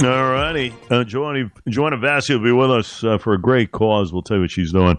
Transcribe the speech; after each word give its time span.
All 0.00 0.32
righty. 0.32 0.74
Uh, 0.90 1.04
Joanna, 1.04 1.52
Joanna 1.68 1.98
Vassi 1.98 2.34
will 2.34 2.42
be 2.42 2.50
with 2.50 2.70
us 2.70 3.04
uh, 3.04 3.18
for 3.18 3.34
a 3.34 3.40
great 3.40 3.72
cause. 3.72 4.12
We'll 4.12 4.22
tell 4.22 4.38
you 4.38 4.40
what 4.40 4.50
she's 4.50 4.72
doing. 4.72 4.98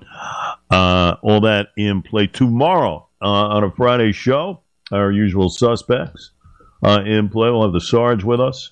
Uh, 0.70 1.16
all 1.22 1.42
that 1.42 1.70
in 1.76 2.04
play 2.04 2.28
tomorrow 2.28 3.10
uh, 3.22 3.26
on 3.26 3.64
a 3.64 3.72
Friday 3.72 4.12
show. 4.12 4.62
Our 4.92 5.12
usual 5.12 5.50
suspects 5.50 6.32
uh, 6.84 7.02
in 7.06 7.28
play. 7.28 7.50
We'll 7.50 7.64
have 7.64 7.74
the 7.74 7.82
Sarge 7.82 8.24
with 8.24 8.40
us 8.40 8.72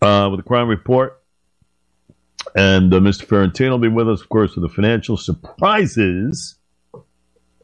uh, 0.00 0.28
with 0.30 0.40
the 0.40 0.44
crime 0.44 0.66
report. 0.66 1.22
And 2.56 2.90
Mr. 2.90 3.26
Ferrantino 3.26 3.72
will 3.72 3.78
be 3.78 3.88
with 3.88 4.08
us, 4.08 4.22
of 4.22 4.28
course, 4.30 4.56
with 4.56 4.62
the 4.62 4.74
financial 4.74 5.18
surprises. 5.18 6.56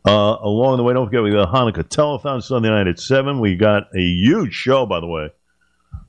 along 0.05 0.77
the 0.77 0.83
way, 0.85 0.93
don't 0.93 1.07
forget 1.07 1.23
we 1.23 1.33
got 1.33 1.53
Hanukkah 1.53 1.83
Telethon 1.83 2.43
Sunday 2.43 2.69
night 2.69 2.87
at 2.87 3.01
7. 3.01 3.41
We 3.41 3.57
got 3.57 3.85
a 3.97 4.01
huge 4.01 4.53
show, 4.53 4.87
by 4.87 5.01
the 5.01 5.09
way 5.09 5.31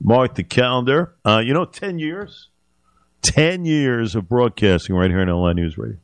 mark 0.00 0.34
the 0.34 0.44
calendar. 0.44 1.14
Uh, 1.24 1.42
you 1.44 1.52
know, 1.52 1.64
10 1.64 1.98
years? 1.98 2.48
10 3.22 3.64
years 3.64 4.14
of 4.14 4.28
broadcasting 4.28 4.96
right 4.96 5.10
here 5.10 5.20
in 5.20 5.28
LI 5.28 5.54
News 5.54 5.76
Radio. 5.76 5.98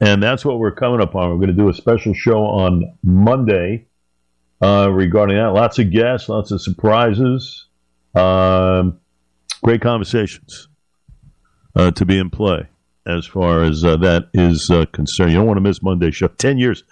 And 0.00 0.22
that's 0.22 0.44
what 0.44 0.58
we're 0.58 0.72
coming 0.72 1.00
up 1.00 1.14
on. 1.14 1.30
We're 1.30 1.36
going 1.36 1.48
to 1.48 1.54
do 1.54 1.68
a 1.68 1.74
special 1.74 2.14
show 2.14 2.44
on 2.44 2.92
Monday 3.02 3.86
uh, 4.62 4.90
regarding 4.90 5.36
that. 5.36 5.52
Lots 5.52 5.78
of 5.78 5.90
guests, 5.90 6.28
lots 6.28 6.50
of 6.50 6.60
surprises, 6.60 7.66
um, 8.14 9.00
great 9.62 9.80
conversations 9.80 10.68
uh, 11.74 11.90
to 11.92 12.04
be 12.04 12.18
in 12.18 12.30
play 12.30 12.68
as 13.06 13.26
far 13.26 13.62
as 13.62 13.84
uh, 13.84 13.96
that 13.96 14.28
is 14.34 14.70
uh, 14.70 14.84
concerned. 14.92 15.32
You 15.32 15.38
don't 15.38 15.46
want 15.46 15.58
to 15.58 15.62
miss 15.62 15.82
Monday's 15.82 16.16
show. 16.16 16.28
10 16.28 16.58
years. 16.58 16.82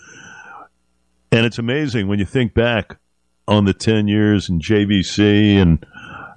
And 1.33 1.45
it's 1.45 1.59
amazing 1.59 2.07
when 2.07 2.19
you 2.19 2.25
think 2.25 2.55
back 2.55 2.99
on 3.49 3.65
the 3.65 3.75
10 3.75 4.09
years 4.09 4.49
in 4.49 4.61
JVC 4.61 5.57
and 5.57 5.85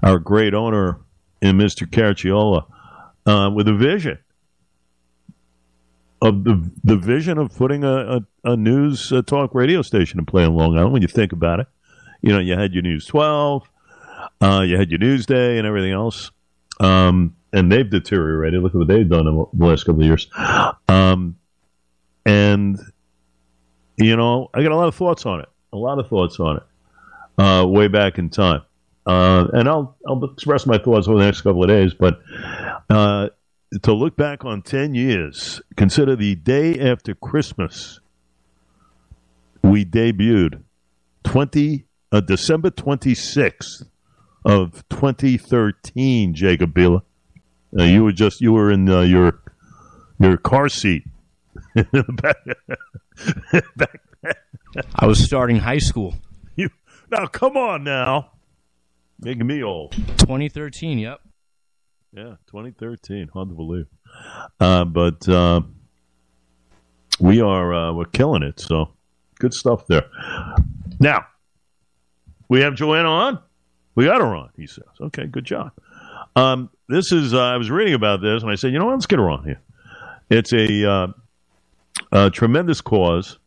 our 0.03 0.19
great 0.19 0.53
owner 0.53 0.99
in 1.41 1.57
Mr. 1.57 1.87
Caracciolo 1.87 2.65
uh, 3.25 3.49
with 3.51 3.67
a 3.67 3.73
vision 3.73 4.19
of 6.21 6.43
the 6.43 6.71
the 6.83 6.95
vision 6.95 7.37
of 7.37 7.55
putting 7.55 7.83
a, 7.83 8.17
a, 8.17 8.21
a 8.43 8.57
news 8.57 9.11
uh, 9.11 9.21
talk 9.21 9.53
radio 9.53 9.81
station 9.81 10.19
in 10.19 10.25
play 10.25 10.43
in 10.43 10.55
Long 10.55 10.77
Island. 10.77 10.93
When 10.93 11.01
you 11.01 11.07
think 11.07 11.31
about 11.31 11.59
it, 11.59 11.67
you 12.21 12.31
know 12.31 12.39
you 12.39 12.57
had 12.57 12.73
your 12.73 12.83
News 12.83 13.05
12, 13.05 13.69
uh, 14.41 14.63
you 14.65 14.77
had 14.77 14.89
your 14.89 14.99
Newsday, 14.99 15.57
and 15.57 15.67
everything 15.67 15.91
else. 15.91 16.31
Um, 16.79 17.35
and 17.53 17.71
they've 17.71 17.89
deteriorated. 17.89 18.61
Look 18.61 18.73
at 18.73 18.77
what 18.77 18.87
they've 18.87 19.07
done 19.07 19.27
in 19.27 19.45
the 19.53 19.65
last 19.65 19.83
couple 19.83 20.01
of 20.01 20.07
years. 20.07 20.27
Um, 20.87 21.37
and 22.25 22.79
you 23.97 24.15
know, 24.15 24.49
I 24.53 24.63
got 24.63 24.71
a 24.71 24.75
lot 24.75 24.87
of 24.87 24.95
thoughts 24.95 25.25
on 25.25 25.39
it. 25.39 25.49
A 25.73 25.77
lot 25.77 25.99
of 25.99 26.07
thoughts 26.07 26.39
on 26.39 26.57
it 26.57 26.63
uh, 27.37 27.65
way 27.67 27.87
back 27.87 28.17
in 28.17 28.29
time. 28.29 28.61
Uh, 29.07 29.47
and 29.53 29.69
I'll 29.69 29.95
I'll 30.05 30.21
express 30.25 30.65
my 30.65 30.77
thoughts 30.77 31.07
over 31.07 31.17
the 31.17 31.25
next 31.25 31.41
couple 31.41 31.63
of 31.63 31.69
days. 31.69 31.93
But 31.93 32.19
uh, 32.89 33.29
to 33.83 33.93
look 33.93 34.17
back 34.17 34.43
on 34.43 34.61
ten 34.61 34.93
years, 34.95 35.61
consider 35.77 36.17
the 36.17 36.35
day 36.35 36.77
after 36.77 37.15
Christmas 37.15 38.01
we 39.63 39.85
debuted 39.85 40.61
twenty 41.23 41.85
uh, 42.11 42.19
December 42.19 42.69
twenty 42.69 43.15
sixth 43.15 43.83
of 44.43 44.83
twenty 44.89 45.37
thirteen. 45.37 46.33
Jacob 46.33 46.73
Bila, 46.73 47.01
uh, 47.79 47.83
you 47.83 48.03
were 48.03 48.11
just 48.11 48.41
you 48.41 48.51
were 48.51 48.69
in 48.69 48.89
uh, 48.89 49.01
your 49.01 49.39
your 50.19 50.35
car 50.35 50.67
seat. 50.67 51.03
I 54.95 55.05
was 55.05 55.23
starting 55.23 55.57
high 55.57 55.77
school. 55.77 56.15
You, 56.55 56.69
Now, 57.09 57.27
come 57.27 57.55
on 57.55 57.83
now. 57.83 58.31
Making 59.19 59.47
me 59.47 59.63
old. 59.63 59.93
2013, 60.19 60.99
yep. 60.99 61.21
Yeah, 62.13 62.35
2013. 62.47 63.29
Hard 63.33 63.49
to 63.49 63.55
believe. 63.55 63.87
Uh, 64.59 64.85
but 64.85 65.27
uh, 65.27 65.61
we 67.19 67.41
are 67.41 67.73
uh, 67.73 67.93
we're 67.93 68.05
killing 68.05 68.43
it. 68.43 68.59
So 68.59 68.93
good 69.39 69.53
stuff 69.53 69.87
there. 69.87 70.05
Now 70.99 71.25
we 72.47 72.61
have 72.61 72.75
Joanna 72.75 73.09
on. 73.09 73.39
We 73.95 74.05
got 74.05 74.21
her 74.21 74.35
on. 74.35 74.49
He 74.55 74.67
says, 74.67 74.85
"Okay, 75.01 75.25
good 75.25 75.45
job." 75.45 75.71
Um, 76.35 76.69
this 76.87 77.11
is 77.11 77.33
uh, 77.33 77.41
I 77.41 77.57
was 77.57 77.69
reading 77.69 77.93
about 77.93 78.21
this 78.21 78.43
and 78.43 78.51
I 78.51 78.55
said, 78.55 78.71
"You 78.71 78.79
know 78.79 78.85
what? 78.85 78.93
Let's 78.93 79.07
get 79.07 79.19
her 79.19 79.29
on 79.29 79.43
here." 79.43 79.61
It's 80.29 80.53
a, 80.53 80.89
uh, 80.89 81.07
a 82.11 82.29
tremendous 82.29 82.81
cause 82.81 83.39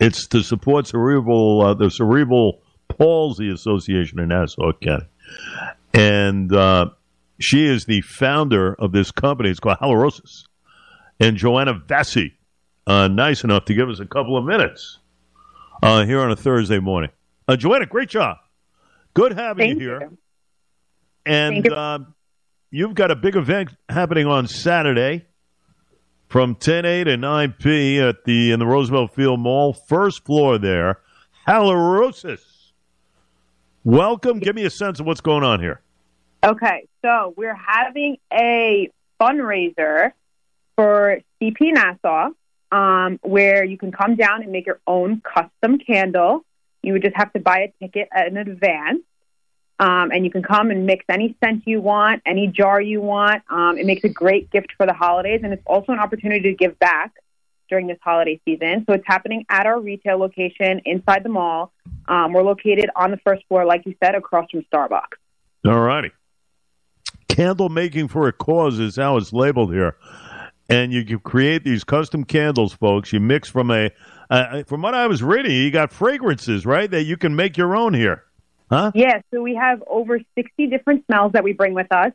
it's 0.00 0.26
to 0.28 0.42
support 0.42 0.86
cerebral 0.86 1.62
uh, 1.62 1.74
the 1.74 1.90
Cerebral 1.90 2.61
Palsy 3.02 3.50
Association 3.50 4.20
in 4.20 4.28
Nassau 4.28 4.72
County, 4.74 5.06
and 5.92 6.54
uh, 6.54 6.90
she 7.40 7.66
is 7.66 7.84
the 7.84 8.00
founder 8.02 8.74
of 8.74 8.92
this 8.92 9.10
company. 9.10 9.50
It's 9.50 9.58
called 9.58 9.78
Halorosis, 9.78 10.44
and 11.18 11.36
Joanna 11.36 11.74
Vassi, 11.74 12.34
uh, 12.86 13.08
nice 13.08 13.42
enough 13.42 13.64
to 13.64 13.74
give 13.74 13.88
us 13.88 13.98
a 13.98 14.06
couple 14.06 14.36
of 14.36 14.44
minutes 14.44 15.00
uh, 15.82 16.04
here 16.04 16.20
on 16.20 16.30
a 16.30 16.36
Thursday 16.36 16.78
morning. 16.78 17.10
Uh, 17.48 17.56
Joanna, 17.56 17.86
great 17.86 18.08
job. 18.08 18.36
Good 19.14 19.32
having 19.32 19.70
Thank 19.70 19.80
you 19.80 19.88
here. 19.88 20.00
You. 20.02 20.18
And 21.26 21.64
you. 21.64 21.74
Um, 21.74 22.14
you've 22.70 22.94
got 22.94 23.10
a 23.10 23.16
big 23.16 23.34
event 23.34 23.70
happening 23.88 24.28
on 24.28 24.46
Saturday 24.46 25.26
from 26.28 26.54
10A 26.54 27.04
to 27.06 27.16
9P 27.16 28.08
at 28.08 28.24
the 28.24 28.52
in 28.52 28.60
the 28.60 28.66
Roosevelt 28.66 29.12
Field 29.12 29.40
Mall, 29.40 29.72
first 29.72 30.24
floor 30.24 30.56
there. 30.56 31.00
Halorosis. 31.48 32.61
Welcome. 33.84 34.38
Give 34.38 34.54
me 34.54 34.64
a 34.64 34.70
sense 34.70 35.00
of 35.00 35.06
what's 35.06 35.20
going 35.20 35.42
on 35.42 35.60
here. 35.60 35.80
Okay, 36.44 36.86
so 37.04 37.34
we're 37.36 37.54
having 37.54 38.16
a 38.32 38.90
fundraiser 39.20 40.12
for 40.76 41.20
CP 41.40 41.72
Nassau, 41.72 42.30
um, 42.70 43.18
where 43.22 43.64
you 43.64 43.76
can 43.76 43.90
come 43.90 44.14
down 44.14 44.42
and 44.42 44.52
make 44.52 44.66
your 44.66 44.80
own 44.86 45.20
custom 45.20 45.78
candle. 45.78 46.44
You 46.82 46.92
would 46.92 47.02
just 47.02 47.16
have 47.16 47.32
to 47.32 47.40
buy 47.40 47.58
a 47.58 47.84
ticket 47.84 48.08
in 48.26 48.36
advance. 48.36 49.02
Um, 49.80 50.12
and 50.12 50.24
you 50.24 50.30
can 50.30 50.44
come 50.44 50.70
and 50.70 50.86
mix 50.86 51.04
any 51.08 51.36
scent 51.42 51.64
you 51.66 51.80
want, 51.80 52.22
any 52.24 52.46
jar 52.46 52.80
you 52.80 53.00
want. 53.00 53.42
Um, 53.50 53.78
it 53.78 53.86
makes 53.86 54.04
a 54.04 54.08
great 54.08 54.48
gift 54.50 54.74
for 54.76 54.86
the 54.86 54.92
holidays, 54.92 55.40
and 55.42 55.52
it's 55.52 55.62
also 55.66 55.90
an 55.90 55.98
opportunity 55.98 56.50
to 56.50 56.54
give 56.54 56.78
back 56.78 57.12
during 57.68 57.86
this 57.86 57.98
holiday 58.02 58.40
season. 58.44 58.84
So 58.88 58.94
it's 58.94 59.04
happening 59.06 59.44
at 59.48 59.66
our 59.66 59.80
retail 59.80 60.18
location 60.18 60.80
inside 60.84 61.24
the 61.24 61.28
mall. 61.28 61.72
Um, 62.08 62.32
we're 62.32 62.42
located 62.42 62.90
on 62.96 63.10
the 63.10 63.18
first 63.18 63.46
floor, 63.48 63.64
like 63.64 63.82
you 63.86 63.94
said, 64.02 64.14
across 64.14 64.50
from 64.50 64.64
Starbucks. 64.72 65.16
All 65.66 65.80
righty. 65.80 66.10
Candle 67.28 67.68
making 67.68 68.08
for 68.08 68.28
a 68.28 68.32
cause 68.32 68.78
is 68.78 68.96
how 68.96 69.16
it's 69.16 69.32
labeled 69.32 69.72
here. 69.72 69.96
And 70.68 70.92
you 70.92 71.04
can 71.04 71.18
create 71.20 71.64
these 71.64 71.84
custom 71.84 72.24
candles, 72.24 72.72
folks. 72.72 73.12
You 73.12 73.20
mix 73.20 73.48
from 73.48 73.70
a, 73.70 73.90
uh, 74.30 74.62
from 74.64 74.82
what 74.82 74.94
I 74.94 75.06
was 75.06 75.22
reading, 75.22 75.52
you 75.52 75.70
got 75.70 75.92
fragrances, 75.92 76.64
right? 76.64 76.90
That 76.90 77.04
you 77.04 77.16
can 77.16 77.36
make 77.36 77.56
your 77.56 77.76
own 77.76 77.94
here. 77.94 78.24
Huh? 78.70 78.90
Yeah, 78.94 79.20
so 79.30 79.42
we 79.42 79.54
have 79.54 79.82
over 79.86 80.18
60 80.34 80.66
different 80.68 81.04
smells 81.06 81.32
that 81.32 81.44
we 81.44 81.52
bring 81.52 81.74
with 81.74 81.92
us. 81.92 82.12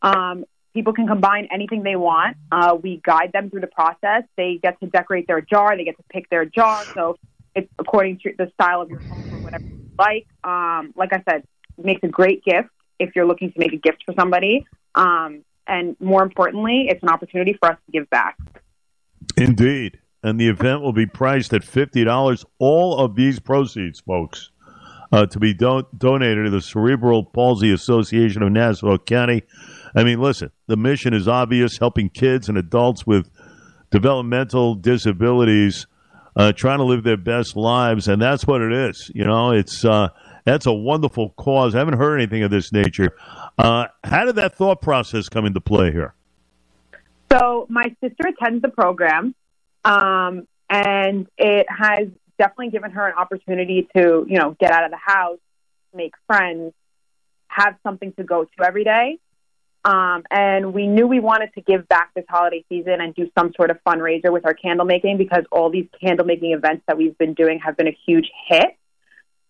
Um, 0.00 0.44
people 0.74 0.92
can 0.92 1.06
combine 1.06 1.48
anything 1.52 1.82
they 1.82 1.96
want. 1.96 2.36
Uh, 2.52 2.76
we 2.80 3.00
guide 3.04 3.32
them 3.32 3.50
through 3.50 3.60
the 3.60 3.66
process. 3.68 4.24
They 4.36 4.58
get 4.62 4.78
to 4.80 4.86
decorate 4.86 5.26
their 5.26 5.40
jar, 5.40 5.76
they 5.76 5.84
get 5.84 5.96
to 5.96 6.04
pick 6.10 6.28
their 6.30 6.44
jar. 6.44 6.84
So 6.94 7.16
it's 7.54 7.68
according 7.78 8.20
to 8.20 8.32
the 8.36 8.50
style 8.54 8.80
of 8.80 8.90
your 8.90 9.00
home 9.00 9.34
or 9.34 9.38
whatever 9.44 9.64
you 9.64 9.90
like. 9.98 10.26
Um, 10.44 10.92
like 10.96 11.12
I 11.12 11.22
said, 11.28 11.44
it 11.76 11.84
makes 11.84 12.02
a 12.02 12.08
great 12.08 12.44
gift 12.44 12.68
if 12.98 13.14
you're 13.14 13.26
looking 13.26 13.52
to 13.52 13.58
make 13.58 13.72
a 13.72 13.76
gift 13.76 14.04
for 14.04 14.14
somebody. 14.18 14.66
Um, 14.94 15.44
and 15.66 15.96
more 16.00 16.22
importantly, 16.22 16.86
it's 16.88 17.02
an 17.02 17.08
opportunity 17.08 17.54
for 17.54 17.70
us 17.70 17.78
to 17.86 17.92
give 17.92 18.08
back. 18.10 18.36
Indeed. 19.36 19.98
And 20.22 20.40
the 20.40 20.48
event 20.48 20.80
will 20.80 20.92
be 20.92 21.06
priced 21.06 21.52
at 21.52 21.62
$50. 21.62 22.44
All 22.58 22.98
of 22.98 23.14
these 23.14 23.38
proceeds, 23.38 24.00
folks, 24.00 24.50
uh, 25.12 25.26
to 25.26 25.38
be 25.38 25.54
don- 25.54 25.86
donated 25.96 26.46
to 26.46 26.50
the 26.50 26.60
Cerebral 26.60 27.24
Palsy 27.24 27.70
Association 27.70 28.42
of 28.42 28.50
Nassau 28.50 28.98
County. 28.98 29.42
I 29.94 30.02
mean, 30.02 30.20
listen, 30.20 30.50
the 30.68 30.76
mission 30.76 31.12
is 31.14 31.26
obvious 31.26 31.78
helping 31.78 32.08
kids 32.08 32.48
and 32.48 32.56
adults 32.56 33.06
with 33.06 33.28
developmental 33.90 34.74
disabilities 34.74 35.86
uh, 36.36 36.52
trying 36.52 36.78
to 36.78 36.84
live 36.84 37.02
their 37.02 37.16
best 37.16 37.56
lives, 37.56 38.06
and 38.06 38.22
that's 38.22 38.46
what 38.46 38.60
it 38.60 38.72
is. 38.72 39.10
You 39.12 39.24
know, 39.24 39.50
it's 39.50 39.84
uh, 39.84 40.10
that's 40.44 40.66
a 40.66 40.72
wonderful 40.72 41.30
cause. 41.30 41.74
I 41.74 41.78
haven't 41.78 41.98
heard 41.98 42.18
anything 42.18 42.44
of 42.44 42.50
this 42.50 42.72
nature. 42.72 43.16
Uh, 43.58 43.86
how 44.04 44.24
did 44.24 44.36
that 44.36 44.54
thought 44.54 44.80
process 44.80 45.28
come 45.28 45.46
into 45.46 45.60
play 45.60 45.90
here? 45.90 46.14
So, 47.32 47.66
my 47.68 47.94
sister 48.02 48.28
attends 48.28 48.62
the 48.62 48.68
program, 48.68 49.34
um, 49.84 50.46
and 50.70 51.26
it 51.36 51.66
has 51.68 52.08
definitely 52.38 52.70
given 52.70 52.92
her 52.92 53.08
an 53.08 53.14
opportunity 53.16 53.88
to, 53.96 54.24
you 54.28 54.38
know, 54.38 54.56
get 54.60 54.70
out 54.70 54.84
of 54.84 54.92
the 54.92 54.96
house, 54.96 55.40
make 55.92 56.14
friends, 56.26 56.72
have 57.48 57.74
something 57.82 58.12
to 58.12 58.22
go 58.22 58.44
to 58.44 58.64
every 58.64 58.84
day. 58.84 59.18
Um, 59.88 60.24
and 60.30 60.74
we 60.74 60.86
knew 60.86 61.06
we 61.06 61.18
wanted 61.18 61.54
to 61.54 61.62
give 61.62 61.88
back 61.88 62.12
this 62.14 62.26
holiday 62.28 62.62
season 62.68 63.00
and 63.00 63.14
do 63.14 63.30
some 63.38 63.54
sort 63.56 63.70
of 63.70 63.78
fundraiser 63.86 64.30
with 64.30 64.44
our 64.44 64.52
candle 64.52 64.84
making 64.84 65.16
because 65.16 65.44
all 65.50 65.70
these 65.70 65.86
candle 65.98 66.26
making 66.26 66.52
events 66.52 66.82
that 66.86 66.98
we've 66.98 67.16
been 67.16 67.32
doing 67.32 67.58
have 67.60 67.74
been 67.74 67.88
a 67.88 67.96
huge 68.06 68.30
hit. 68.48 68.76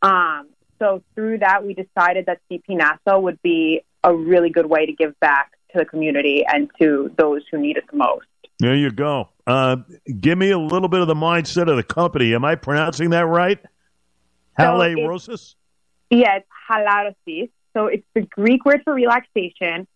Um, 0.00 0.46
so 0.78 1.02
through 1.16 1.38
that, 1.38 1.66
we 1.66 1.74
decided 1.74 2.26
that 2.26 2.38
CP 2.48 2.62
Nassau 2.68 3.18
would 3.18 3.42
be 3.42 3.82
a 4.04 4.14
really 4.14 4.48
good 4.48 4.66
way 4.66 4.86
to 4.86 4.92
give 4.92 5.18
back 5.18 5.54
to 5.72 5.78
the 5.78 5.84
community 5.84 6.44
and 6.46 6.70
to 6.80 7.12
those 7.18 7.42
who 7.50 7.58
need 7.58 7.76
it 7.76 7.82
the 7.90 7.96
most. 7.96 8.26
There 8.60 8.76
you 8.76 8.92
go. 8.92 9.30
Uh, 9.44 9.78
give 10.20 10.38
me 10.38 10.52
a 10.52 10.58
little 10.58 10.88
bit 10.88 11.00
of 11.00 11.08
the 11.08 11.14
mindset 11.14 11.68
of 11.68 11.74
the 11.74 11.82
company. 11.82 12.32
Am 12.32 12.44
I 12.44 12.54
pronouncing 12.54 13.10
that 13.10 13.26
right? 13.26 13.58
Halarosis? 14.56 15.56
Yeah, 16.10 16.36
it's 16.36 16.48
halarosis. 16.70 17.50
So 17.76 17.86
it's 17.86 18.06
the 18.14 18.20
Greek 18.20 18.64
word 18.64 18.82
for 18.84 18.94
relaxation. 18.94 19.88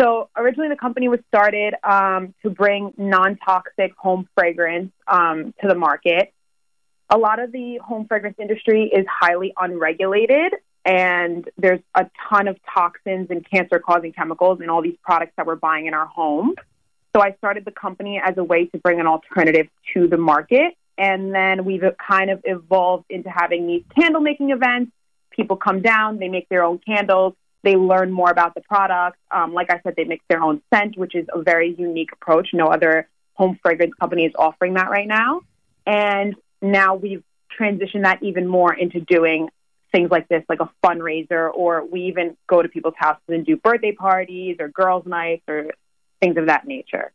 So 0.00 0.28
originally 0.36 0.68
the 0.68 0.76
company 0.76 1.08
was 1.08 1.20
started 1.28 1.74
um, 1.82 2.34
to 2.42 2.50
bring 2.50 2.92
non-toxic 2.98 3.94
home 3.96 4.28
fragrance 4.34 4.92
um, 5.08 5.54
to 5.62 5.68
the 5.68 5.74
market. 5.74 6.32
A 7.08 7.16
lot 7.16 7.38
of 7.38 7.52
the 7.52 7.78
home 7.78 8.06
fragrance 8.06 8.36
industry 8.38 8.90
is 8.92 9.06
highly 9.08 9.54
unregulated, 9.56 10.52
and 10.84 11.48
there's 11.56 11.80
a 11.94 12.10
ton 12.28 12.48
of 12.48 12.58
toxins 12.74 13.28
and 13.30 13.48
cancer-causing 13.48 14.12
chemicals 14.12 14.60
in 14.60 14.68
all 14.68 14.82
these 14.82 14.96
products 15.02 15.32
that 15.36 15.46
we're 15.46 15.56
buying 15.56 15.86
in 15.86 15.94
our 15.94 16.06
home. 16.06 16.54
So 17.14 17.22
I 17.22 17.32
started 17.38 17.64
the 17.64 17.70
company 17.70 18.20
as 18.22 18.36
a 18.36 18.44
way 18.44 18.66
to 18.66 18.78
bring 18.78 19.00
an 19.00 19.06
alternative 19.06 19.68
to 19.94 20.08
the 20.08 20.18
market. 20.18 20.74
And 20.98 21.34
then 21.34 21.64
we've 21.64 21.82
kind 22.06 22.30
of 22.30 22.40
evolved 22.44 23.06
into 23.08 23.30
having 23.30 23.66
these 23.66 23.84
candle 23.98 24.20
making 24.20 24.50
events. 24.50 24.92
People 25.30 25.56
come 25.56 25.80
down, 25.80 26.18
they 26.18 26.28
make 26.28 26.48
their 26.48 26.64
own 26.64 26.78
candles, 26.78 27.34
they 27.62 27.76
learn 27.76 28.12
more 28.12 28.30
about 28.30 28.54
the 28.54 28.60
product. 28.60 29.18
Um, 29.30 29.52
like 29.52 29.70
I 29.70 29.80
said, 29.82 29.94
they 29.96 30.04
mix 30.04 30.24
their 30.28 30.42
own 30.42 30.62
scent, 30.72 30.96
which 30.96 31.14
is 31.14 31.26
a 31.32 31.42
very 31.42 31.74
unique 31.76 32.10
approach. 32.12 32.48
No 32.52 32.66
other 32.66 33.08
home 33.34 33.58
fragrance 33.62 33.92
company 34.00 34.24
is 34.24 34.32
offering 34.38 34.74
that 34.74 34.90
right 34.90 35.08
now. 35.08 35.40
And 35.86 36.34
now 36.62 36.94
we've 36.94 37.22
transitioned 37.58 38.02
that 38.02 38.22
even 38.22 38.46
more 38.46 38.74
into 38.74 39.00
doing 39.00 39.48
things 39.92 40.10
like 40.10 40.28
this, 40.28 40.42
like 40.48 40.60
a 40.60 40.70
fundraiser, 40.84 41.50
or 41.52 41.84
we 41.86 42.02
even 42.02 42.36
go 42.48 42.62
to 42.62 42.68
people's 42.68 42.94
houses 42.96 43.22
and 43.28 43.46
do 43.46 43.56
birthday 43.56 43.92
parties 43.92 44.56
or 44.58 44.68
girls' 44.68 45.06
nights 45.06 45.42
or 45.48 45.70
things 46.20 46.36
of 46.36 46.46
that 46.46 46.66
nature. 46.66 47.12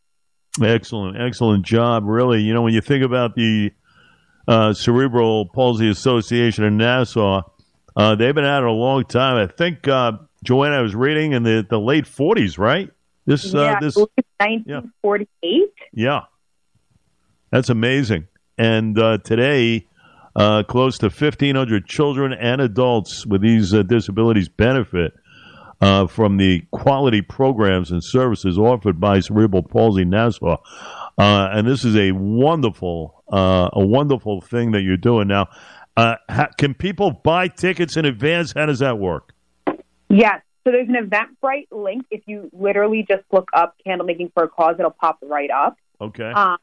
Excellent, 0.62 1.20
excellent 1.20 1.66
job. 1.66 2.04
Really, 2.06 2.42
you 2.42 2.54
know, 2.54 2.62
when 2.62 2.74
you 2.74 2.82
think 2.82 3.04
about 3.04 3.36
the 3.36 3.72
uh, 4.48 4.74
Cerebral 4.74 5.48
Palsy 5.48 5.90
Association 5.90 6.64
in 6.64 6.78
Nassau, 6.78 7.42
uh, 7.96 8.16
they've 8.16 8.36
been 8.36 8.46
at 8.46 8.64
it 8.64 8.68
a 8.68 8.72
long 8.72 9.06
time. 9.06 9.38
I 9.38 9.52
think 9.52 9.88
uh, 9.88 10.14
Joanna 10.44 10.78
I 10.78 10.82
was 10.82 10.96
reading 10.96 11.34
in 11.34 11.44
the, 11.44 11.66
the 11.70 11.80
late 11.80 12.08
forties, 12.08 12.58
right? 12.58 12.90
This, 13.26 13.54
uh, 13.54 13.62
yeah, 13.62 13.80
this 13.80 13.98
nineteen 14.40 14.92
forty 15.02 15.28
eight. 15.44 15.74
Yeah, 15.94 16.22
that's 17.52 17.70
amazing. 17.70 18.28
And 18.58 18.98
uh, 18.98 19.20
today, 19.20 19.88
uh, 20.36 20.64
close 20.64 20.98
to 21.00 21.10
fifteen 21.10 21.56
hundred 21.56 21.86
children 21.86 22.34
and 22.34 22.60
adults 22.62 23.26
with 23.26 23.42
these 23.42 23.72
disabilities 23.72 24.50
benefit 24.50 25.14
uh, 25.80 26.08
from 26.08 26.38
the 26.38 26.64
quality 26.72 27.22
programs 27.22 27.92
and 27.92 28.04
services 28.04 28.58
offered 28.58 29.00
by 29.00 29.20
Cerebral 29.20 29.64
Palsy 29.64 30.06
Nassau. 30.06 30.58
Uh, 31.18 31.50
and 31.52 31.68
this 31.68 31.86
is 31.86 31.96
a 31.96 32.14
wonderful, 32.14 33.24
uh, 33.32 33.70
a 33.74 33.86
wonderful 33.86 34.42
thing 34.42 34.72
that 34.72 34.82
you're 34.82 34.98
doing 34.98 35.28
now. 35.28 35.48
Uh, 35.96 36.16
ha- 36.30 36.50
can 36.58 36.74
people 36.74 37.12
buy 37.12 37.48
tickets 37.48 37.98
in 37.98 38.06
advance? 38.06 38.54
How 38.56 38.66
does 38.66 38.80
that 38.80 38.98
work? 38.98 39.34
Yes. 40.12 40.42
So 40.64 40.72
there's 40.72 40.90
an 40.90 40.96
Eventbrite 40.96 41.68
link. 41.72 42.06
If 42.12 42.22
you 42.28 42.50
literally 42.54 43.06
just 43.08 43.24
look 43.32 43.50
up 43.54 43.76
"candle 43.84 44.06
making 44.06 44.32
for 44.34 44.44
a 44.44 44.48
cause," 44.48 44.76
it'll 44.78 44.92
pop 44.92 45.20
right 45.24 45.50
up. 45.50 45.78
Okay. 46.00 46.32
Um, 46.32 46.58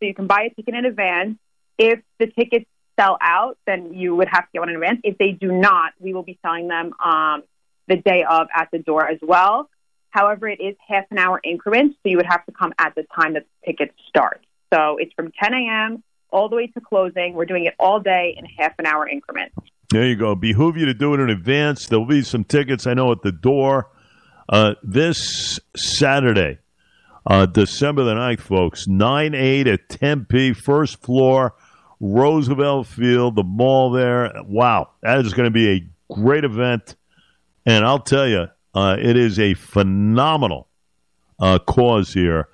so 0.00 0.06
you 0.06 0.14
can 0.14 0.26
buy 0.26 0.48
a 0.50 0.54
ticket 0.54 0.74
in 0.74 0.84
advance. 0.84 1.36
If 1.78 2.00
the 2.18 2.26
tickets 2.26 2.66
sell 2.98 3.18
out, 3.20 3.58
then 3.66 3.94
you 3.94 4.14
would 4.14 4.28
have 4.28 4.44
to 4.44 4.48
get 4.52 4.60
one 4.60 4.68
in 4.68 4.76
advance. 4.76 5.00
If 5.04 5.18
they 5.18 5.32
do 5.32 5.52
not, 5.52 5.92
we 6.00 6.14
will 6.14 6.22
be 6.22 6.38
selling 6.42 6.68
them 6.68 6.92
um, 7.04 7.42
the 7.88 7.96
day 7.96 8.24
of 8.28 8.48
at 8.54 8.68
the 8.72 8.78
door 8.78 9.06
as 9.06 9.18
well. 9.22 9.68
However, 10.10 10.48
it 10.48 10.60
is 10.60 10.76
half 10.86 11.04
an 11.10 11.18
hour 11.18 11.40
increments, 11.42 11.96
so 12.02 12.08
you 12.08 12.16
would 12.16 12.26
have 12.26 12.46
to 12.46 12.52
come 12.52 12.72
at 12.78 12.94
the 12.94 13.04
time 13.14 13.34
that 13.34 13.46
the 13.62 13.72
tickets 13.72 13.94
start. 14.08 14.44
So 14.72 14.96
it's 14.98 15.12
from 15.14 15.32
10 15.42 15.54
a.m. 15.54 16.02
all 16.30 16.48
the 16.48 16.56
way 16.56 16.68
to 16.68 16.80
closing. 16.80 17.34
We're 17.34 17.46
doing 17.46 17.64
it 17.64 17.74
all 17.78 18.00
day 18.00 18.36
in 18.38 18.44
half 18.44 18.74
an 18.78 18.86
hour 18.86 19.08
increments. 19.08 19.56
There 19.94 20.08
you 20.08 20.16
go. 20.16 20.34
Behoove 20.34 20.76
you 20.76 20.86
to 20.86 20.94
do 20.94 21.14
it 21.14 21.20
in 21.20 21.30
advance. 21.30 21.86
There'll 21.86 22.04
be 22.04 22.22
some 22.22 22.42
tickets, 22.42 22.84
I 22.84 22.94
know, 22.94 23.12
at 23.12 23.22
the 23.22 23.30
door 23.30 23.92
uh, 24.48 24.74
this 24.82 25.60
Saturday, 25.76 26.58
uh, 27.24 27.46
December 27.46 28.02
the 28.02 28.14
9th, 28.14 28.40
folks. 28.40 28.88
9 28.88 29.34
8 29.36 29.68
at 29.68 29.88
Tempe, 29.88 30.52
first 30.52 31.00
floor, 31.00 31.54
Roosevelt 32.00 32.88
Field, 32.88 33.36
the 33.36 33.44
mall 33.44 33.92
there. 33.92 34.32
Wow, 34.44 34.90
that 35.02 35.24
is 35.24 35.32
going 35.32 35.46
to 35.46 35.52
be 35.52 35.70
a 35.70 35.88
great 36.12 36.42
event. 36.42 36.96
And 37.64 37.84
I'll 37.84 38.00
tell 38.00 38.26
you, 38.26 38.48
uh, 38.74 38.96
it 38.98 39.16
is 39.16 39.38
a 39.38 39.54
phenomenal 39.54 40.66
uh, 41.38 41.60
cause 41.60 42.12
here 42.12 42.48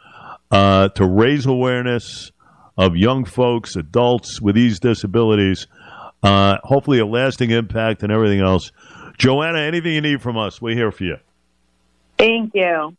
uh, 0.50 0.90
to 0.90 1.06
raise 1.06 1.46
awareness 1.46 2.32
of 2.76 2.96
young 2.96 3.24
folks, 3.24 3.76
adults 3.76 4.42
with 4.42 4.56
these 4.56 4.78
disabilities. 4.78 5.66
Uh, 6.22 6.58
hopefully, 6.62 6.98
a 6.98 7.06
lasting 7.06 7.50
impact 7.50 8.02
and 8.02 8.12
everything 8.12 8.40
else. 8.40 8.72
Joanna, 9.18 9.58
anything 9.60 9.92
you 9.92 10.00
need 10.00 10.22
from 10.22 10.36
us, 10.36 10.60
we're 10.60 10.74
here 10.74 10.92
for 10.92 11.04
you. 11.04 11.16
Thank 12.18 12.54
you. 12.54 12.96